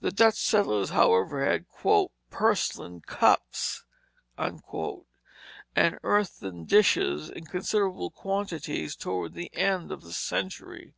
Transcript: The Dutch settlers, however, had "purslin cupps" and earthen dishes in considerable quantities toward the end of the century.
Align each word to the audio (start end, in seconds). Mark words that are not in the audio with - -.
The 0.00 0.10
Dutch 0.12 0.34
settlers, 0.36 0.90
however, 0.90 1.46
had 1.46 1.64
"purslin 2.30 3.00
cupps" 3.06 3.84
and 4.36 4.62
earthen 6.02 6.64
dishes 6.66 7.30
in 7.30 7.46
considerable 7.46 8.10
quantities 8.10 8.94
toward 8.94 9.32
the 9.32 9.50
end 9.56 9.90
of 9.90 10.02
the 10.02 10.12
century. 10.12 10.92